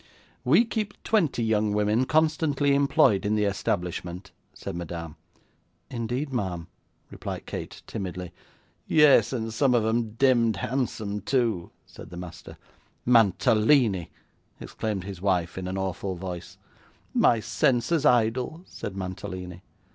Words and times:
'We 0.43 0.65
keep 0.65 1.03
twenty 1.03 1.43
young 1.43 1.73
women 1.73 2.05
constantly 2.05 2.73
employed 2.73 3.23
in 3.23 3.35
the 3.35 3.43
establishment,' 3.43 4.31
said 4.51 4.75
Madame. 4.75 5.15
'Indeed, 5.91 6.33
ma'am!' 6.33 6.65
replied 7.11 7.45
Kate, 7.45 7.83
timidly. 7.85 8.31
'Yes; 8.87 9.31
and 9.31 9.53
some 9.53 9.75
of 9.75 9.85
'em 9.85 10.13
demd 10.13 10.55
handsome, 10.55 11.21
too,' 11.21 11.69
said 11.85 12.09
the 12.09 12.17
master. 12.17 12.57
'Mantalini!' 13.05 14.09
exclaimed 14.59 15.03
his 15.03 15.21
wife, 15.21 15.55
in 15.55 15.67
an 15.67 15.77
awful 15.77 16.15
voice. 16.15 16.57
'My 17.13 17.39
senses' 17.39 18.03
idol!' 18.03 18.63
said 18.65 18.97
Mantalini. 18.97 19.61